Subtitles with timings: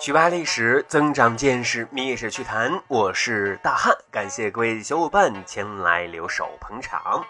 [0.00, 2.80] 去扒历史，增长见识，密史趣谈。
[2.86, 7.24] 我是大汉，感谢各位小伙伴前来留守捧场。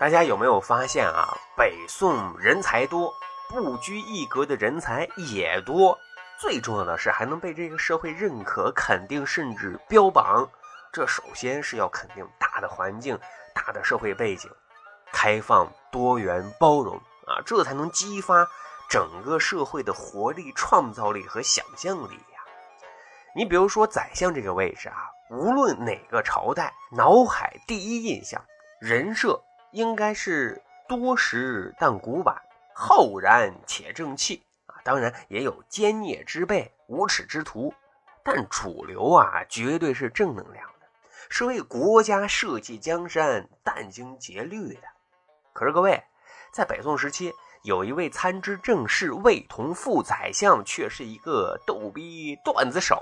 [0.00, 1.36] 大家有没有发现啊？
[1.54, 3.12] 北宋人才多，
[3.50, 5.98] 不拘一格的人才也多。
[6.40, 10.48] 最重要的是，还能被这个社会认可、肯定，甚至标榜。
[10.94, 13.18] 这首先是要肯定大的环境、
[13.54, 14.50] 大的社会背景，
[15.12, 16.96] 开放、多元、包容
[17.26, 18.48] 啊，这才能激发。
[18.92, 22.44] 整个社会的活力、创造力和想象力呀！
[23.34, 28.44] 你比如说宰相这个位置啊，无论哪个朝代，脑海第一印象
[28.82, 32.36] 人设应该是多识但古板、
[32.74, 34.76] 浩然且正气啊。
[34.84, 37.72] 当然也有奸孽之辈、无耻之徒，
[38.22, 40.86] 但主流啊绝对是正能量的，
[41.30, 44.82] 是为国家社稷江山殚精竭虑的。
[45.54, 46.04] 可是各位，
[46.52, 47.32] 在北宋时期。
[47.62, 52.98] 有一位参知政事魏同副宰相，却是一个逗逼段子手。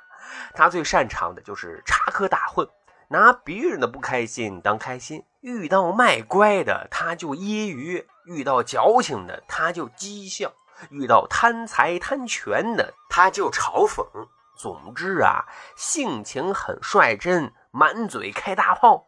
[0.54, 2.68] 他最擅长的就是插科打诨，
[3.08, 5.24] 拿别人的不开心当开心。
[5.40, 10.50] 遇到卖乖的，他就揶揄；遇到矫情的，他就讥笑；
[10.90, 14.04] 遇到贪财贪权的，他就嘲讽。
[14.54, 19.07] 总之啊，性情很率真，满嘴开大炮。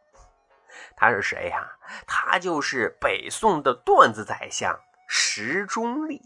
[0.97, 1.71] 他是谁呀？
[2.07, 6.21] 他就是北宋的段子宰相石中立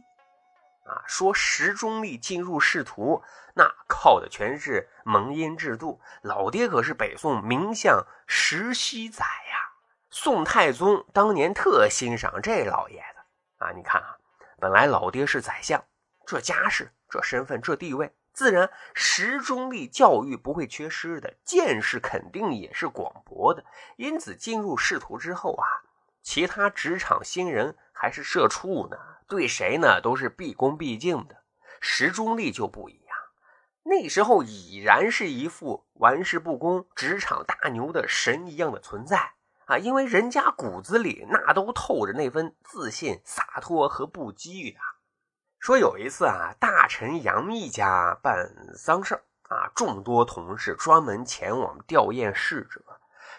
[0.84, 1.02] 啊。
[1.06, 3.22] 说石中立进入仕途，
[3.54, 6.00] 那靠的全是蒙阴制度。
[6.22, 9.70] 老爹可是北宋名相石熙载呀。
[10.10, 13.72] 宋太宗当年特欣赏这老爷子啊。
[13.72, 14.16] 你看啊，
[14.60, 15.82] 本来老爹是宰相，
[16.26, 18.14] 这家世、这身份、这地位。
[18.34, 23.64] 自然，石中立教育不会缺失的，见识肯定也是广博的。
[23.96, 25.86] 因此，进入仕途之后啊，
[26.20, 28.96] 其他职场新人还是社畜呢，
[29.28, 31.44] 对谁呢都是毕恭毕敬的。
[31.80, 33.16] 石中立就不一样，
[33.84, 39.34] 那时候已然是一副玩世不恭、职场大牛的神一样的存在
[39.66, 44.82] 啊，因为人家骨子里那都透着那份自信、洒脱和不羁啊。
[45.64, 49.14] 说有一次啊，大臣杨毅家办丧事
[49.48, 52.82] 啊，众多同事专门前往吊唁逝者。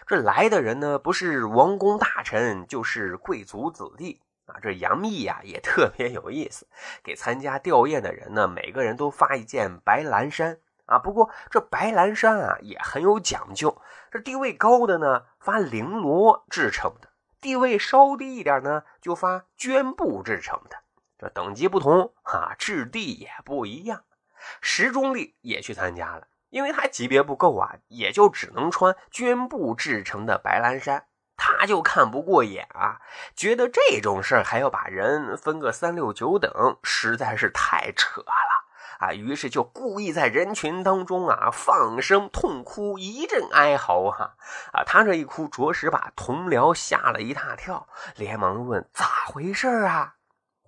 [0.08, 4.58] 这来的人呢，不是王公大臣，就是贵族子弟啊。
[4.60, 6.66] 这杨密呀，也特别有意思，
[7.04, 10.98] 给参加吊唁的人呢，每个人都发一件白蓝衫啊。
[10.98, 13.80] 不过这白蓝衫啊，也很有讲究。
[14.10, 17.08] 这地位高的呢，发绫罗制成的；
[17.40, 20.78] 地位稍低一点呢，就发绢布制成的。
[21.18, 24.04] 这等级不同，哈，质地也不一样。
[24.60, 31.06] 石中立也去参加了，因为他级别不够啊，也就只能穿绢布制成的白蓝衫。
[31.38, 33.00] 他就看不过眼啊，
[33.34, 38.32] 觉得这种事儿还要把人分个三六九等，实在是太扯了
[38.98, 39.12] 啊。
[39.12, 44.36] 于是就故意在人群当中啊放声痛哭，一阵哀嚎哈
[44.72, 44.82] 啊。
[44.84, 50.15] 他这一哭，着实把同僚吓了一大跳，连忙问咋回事啊？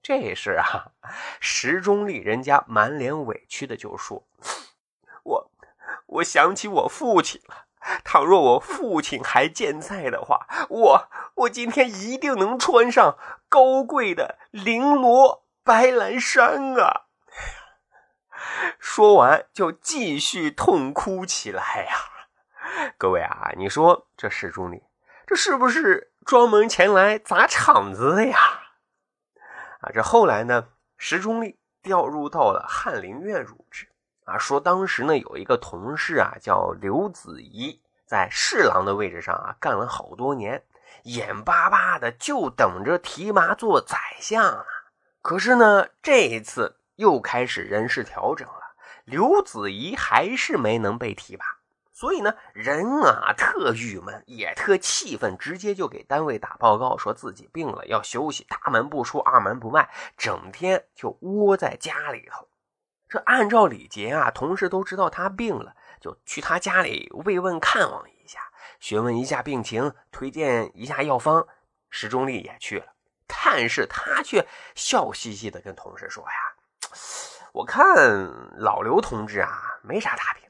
[0.03, 0.93] 这时啊，
[1.41, 4.27] 石中立人家满脸委屈的就说
[5.25, 5.51] ：“我，
[6.07, 7.67] 我想起我父亲了。
[8.05, 13.17] 倘若我父亲还健在的话，我，我今天一定能穿上
[13.49, 17.03] 高贵的绫罗白蓝衫啊！”
[18.79, 21.95] 说完就继续痛哭起来呀。
[22.97, 24.83] 各位啊，你说这石中立，
[25.27, 28.58] 这是不是专门前来砸场子的呀？
[29.81, 33.89] 啊，这后来呢，石中立调入到了翰林院入职。
[34.25, 40.62] 啊，说当时呢有一个同事啊叫刘子怡，在侍郎的位置上啊干了好多年，
[41.05, 44.65] 眼巴巴的就等着提拔做宰相啊。
[45.22, 48.75] 可是呢，这一次又开始人事调整了，
[49.05, 51.58] 刘子怡还是没能被提拔。
[51.99, 62.47] 所以呢，人啊特郁闷，也特气愤，直接就给单位打报告，说自己病了，要休息，大门不出，二门不迈，整天就窝在家里头。
[63.09, 68.39] 这按照礼节啊，同事都知道他病了，就去他家里慰问看望一下，
[68.79, 71.49] 询问一下病情，推荐一下药方。
[71.91, 72.87] 石中立也去了，
[73.27, 74.47] 但是他却
[74.77, 76.31] 笑嘻嘻的跟同事说呀
[77.53, 77.85] ：“我看
[78.56, 80.48] 老刘同志啊，没啥大病。”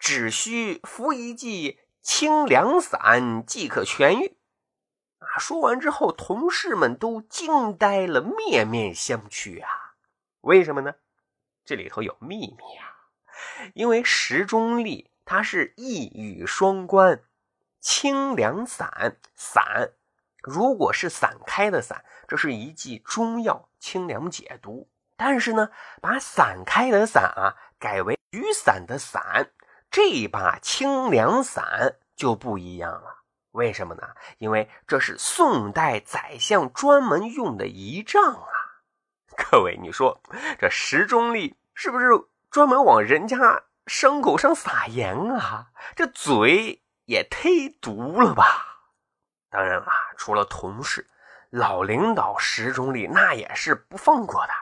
[0.00, 4.36] 只需服一剂清凉散即可痊愈。
[5.18, 5.38] 啊！
[5.38, 9.94] 说完之后，同事们都惊呆了，面面相觑啊！
[10.40, 10.94] 为什么呢？
[11.64, 13.12] 这里头有秘密啊！
[13.74, 17.22] 因为石中立他是一语双关，
[17.78, 19.92] 清凉散散，
[20.42, 24.88] 如果是散开的散，这是一剂中药，清凉解毒。
[25.16, 25.70] 但是呢，
[26.00, 29.50] 把散开的散啊改为雨伞的伞，
[29.90, 33.18] 这把清凉伞就不一样了。
[33.50, 34.02] 为什么呢？
[34.38, 38.48] 因为这是宋代宰相专门用的仪仗啊！
[39.36, 40.20] 各位，你说
[40.58, 42.06] 这石中立是不是
[42.50, 45.70] 专门往人家伤口上撒盐啊？
[45.96, 48.44] 这嘴也忒毒了吧？
[49.48, 51.08] 当然了，除了同事，
[51.50, 54.52] 老领导石中立那也是不放过的。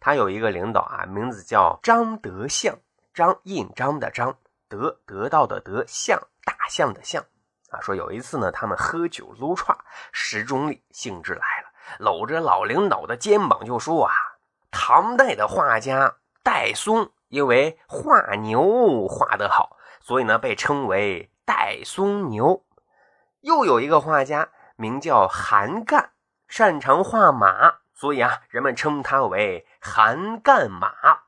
[0.00, 2.76] 他有一个领导啊，名字叫张德相，
[3.12, 4.36] 张印章的张，
[4.74, 7.24] 得得到的得，象大象的象。
[7.70, 9.76] 啊，说有一次呢，他们喝酒撸串，
[10.12, 11.68] 石中立兴致来了，
[11.98, 14.12] 搂着老领导的肩膀就说啊
[14.70, 22.64] ：“唐代的画家戴嵩，因为画牛画得好，所以呢被称为戴嵩牛。
[23.40, 26.10] 又有一个画家名叫韩干，
[26.48, 31.23] 擅长画马，所以啊人们称他为韩干马。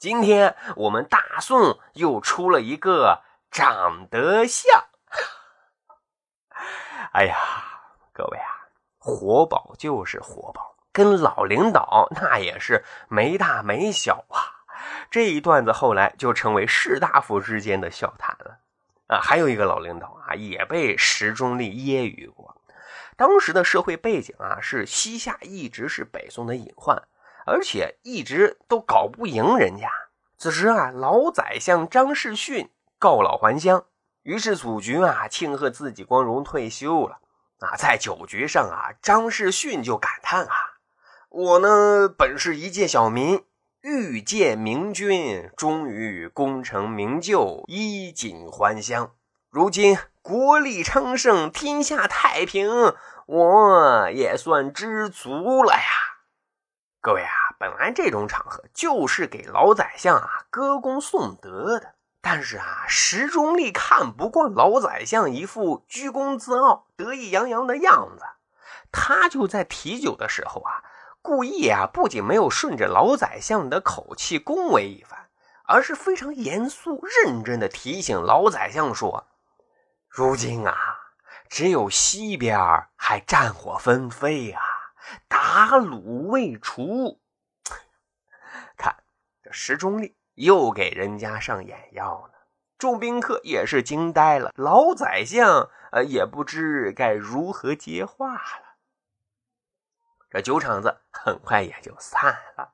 [0.00, 4.86] 今天我们大宋又出了一个长得像。
[7.12, 7.36] ”哎呀，
[8.10, 8.48] 各位啊，
[8.96, 14.64] 活宝就是活宝，跟老领导那也是没大没小啊。
[15.10, 18.58] 这一段子后来就成为士大夫之间的笑谈了
[19.08, 19.20] 啊。
[19.20, 22.56] 还有一个老领导啊，也被石中立揶揄过。
[23.18, 27.02] 当时的社会背景啊，是西夏一直是北宋的隐患，
[27.50, 29.90] 而且一直都搞不赢人家。
[30.38, 33.84] 此时啊，老宰相张士逊告老还乡。
[34.22, 37.18] 于是祖局啊庆贺自己光荣退休了
[37.58, 40.54] 啊，在酒局上啊，张士逊就感叹啊
[41.28, 43.44] ：“我呢本是一介小民，
[43.80, 49.12] 遇见明君，终于功成名就，衣锦还乡。
[49.50, 52.94] 如今国力昌盛，天下太平，
[53.26, 55.82] 我也算知足了呀。”
[57.02, 61.96] 各位啊，本来这种场合就是给老宰相啊歌功颂德的。
[62.22, 68.24] 但是啊，石中立看不惯老宰相一副居功自傲、得意洋洋的样子，
[68.90, 70.84] 他就在提酒的时候啊，
[71.20, 75.28] 故意啊，不仅没有顺着老宰相的口气恭维一番，
[75.66, 79.26] 而是非常严肃认真的提醒老宰相说
[80.08, 80.74] ：“如今啊，
[81.50, 82.58] 只有西边
[82.96, 84.62] 还战火纷飞啊，
[85.28, 87.20] 打虏未除。
[89.52, 92.38] 石中立。”又给人家上眼药呢，
[92.78, 98.76] 众宾客也是惊呆了，老宰相呃也不知该如何接话了。
[100.30, 102.72] 这酒场子很快也就散了。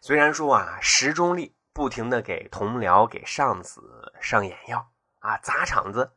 [0.00, 6.12] 虽然说啊，石中立不停的给同僚、给上司上眼药啊，砸场子，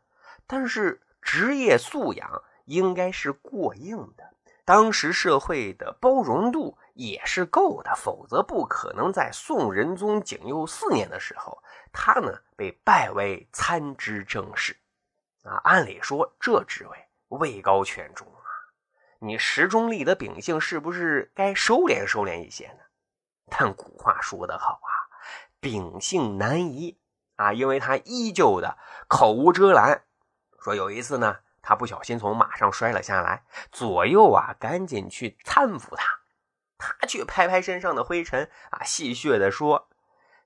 [0.45, 4.35] 但是职业素养应该是过硬的。
[4.67, 14.75] 当时社会的包容度也是够的，否则不可能在宋仁宗景佑四年的时候，他呢被拜为参知政事。
[15.43, 16.97] 啊，按理说这职位
[17.29, 18.43] 位高权重啊，
[19.19, 22.79] 你石中立的秉性是不是该收敛收敛一些呢？
[23.49, 24.91] 但古话说得好啊，
[25.61, 26.99] 秉性难移
[27.37, 28.77] 啊，因为他依旧的
[29.07, 30.03] 口无遮拦。
[30.59, 31.37] 说有一次呢。
[31.67, 33.43] 他不小心从马上摔了下来，
[33.73, 36.07] 左右啊赶紧去搀扶他，
[36.77, 39.89] 他却拍拍身上的灰尘啊，戏谑的说：“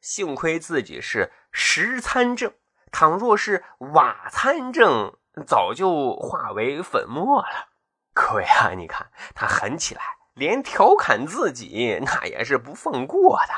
[0.02, 2.52] 幸亏自己是石参政，
[2.92, 3.64] 倘若是
[3.94, 7.70] 瓦参政，早就化为粉末了。”
[8.16, 10.02] 各位啊，你看他狠起来，
[10.34, 13.54] 连调侃自己那也是不放过的。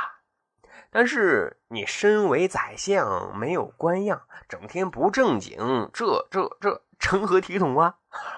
[0.93, 6.81] 但是你身为宰相，没有官样，整天不正经，这这这。
[6.99, 7.95] 成何体统啊！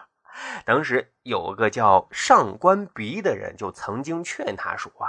[0.65, 5.05] 当时有个叫上官鼻的人，就曾经劝他说：“啊，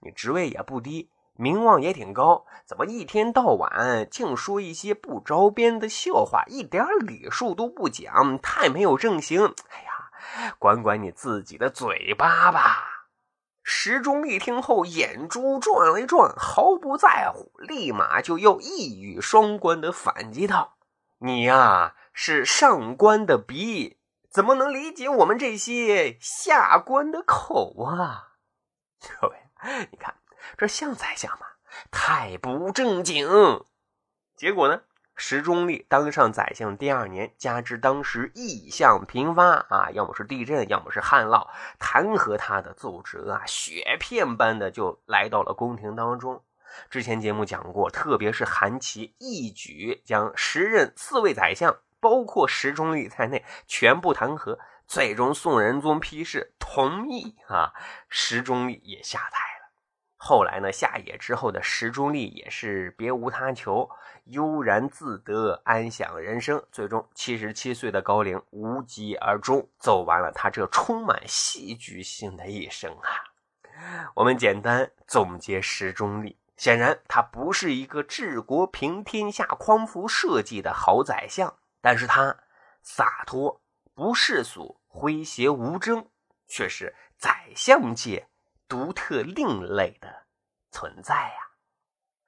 [0.00, 9.54] 你职位也不低，名望也挺高，怎么一天到晚净说一些不着边的笑话，一点礼数都不讲，太没有正形！
[9.70, 12.88] 哎呀，管管你自己的嘴巴吧！”
[13.62, 20.76] 石中立听后，眼珠转了转，毫不在乎，立马就又一语双关的反击道
[21.18, 23.96] ：“你呀！”是上官的鼻，
[24.28, 28.34] 怎么能理解我们这些下官的口啊？
[29.18, 29.36] 各位，
[29.90, 30.16] 你看
[30.58, 31.46] 这像宰相吗？
[31.90, 33.64] 太不正经。
[34.36, 34.82] 结果呢，
[35.14, 46.42] 石中立当上宰相第二年，加之当时异象频发啊，要么是地震，要么是旱涝，弹劾他的奏折啊，雪片般的就来到了宫廷当中。
[46.90, 51.76] 之前节目讲过，特别是韩琦一举将时任四位宰相。
[52.00, 54.58] 包括石中立在内，全部弹劾。
[54.88, 57.72] 最终，宋仁宗批示同意啊，
[58.08, 59.51] 石中立也下台。
[60.24, 63.90] 后来呢，下野之后的石中立也是别无他求，
[64.26, 66.64] 悠然自得，安享人生。
[66.70, 73.10] 最终，七十七岁的高龄无疾而终，走完了他这充满戏剧性的一生啊！
[74.14, 82.36] 我们简单总结石中立，显然他不是一个治国平天下、匡扶社稷的好宰相，但是他
[82.80, 83.60] 洒脱、
[83.92, 86.06] 不世俗、诙谐无争，
[86.46, 88.28] 却是宰相界。
[88.72, 90.24] 独特另类的
[90.70, 91.34] 存在呀！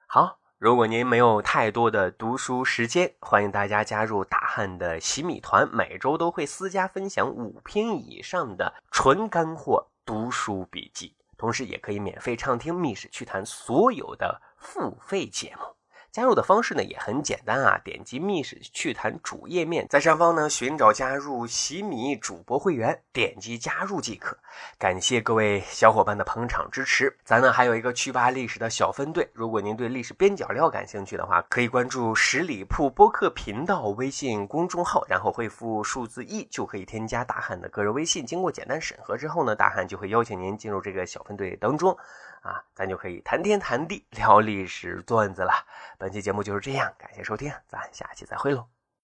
[0.05, 15.74] 好，如果您没有太多的读书时间，欢迎大家加入大汉的洗米团，每周都会私家分享五篇以上的纯干货读书笔记，同时也可以免费畅听《密室趣谈》所有的付费节目。
[16.15, 24.37] 加入的方式呢也很简单啊，点击密室趣谈主页面，在上方呢寻找加入喜米主播会员，点击加入即可。
[24.79, 27.13] 感谢各位小伙伴的捧场支持。
[27.25, 38.25] 咱呢还有一个趣吧历史的小分队，如果您对历史边角料感兴趣的话，可以关注十里铺播客频道微信公众号，然后回复数字一就可以添加大汉的个人微信。
[38.25, 41.97] 经过简单审核之后呢，大汉就会邀请您进入这个小分队当中。
[42.45, 45.51] 啊，咱就可以谈天谈地聊历史段子了。
[45.97, 48.74] 本期节目就是这样，感谢收听，咱下期再会喽。